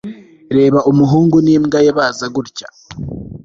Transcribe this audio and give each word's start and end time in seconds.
reba 0.57 0.79
umuhungu 0.91 1.35
n'imbwa 1.45 1.77
ye 1.85 1.91
baza 1.97 2.25
gutya 2.35 2.67